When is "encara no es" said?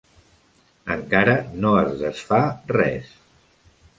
0.95-1.93